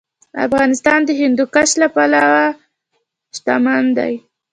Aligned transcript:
افغانستان 0.45 0.99
د 1.05 1.09
هندوکش 1.21 1.69
له 1.81 1.87
پلوه 1.95 2.35
متنوع 3.29 3.87
دی. 3.97 4.13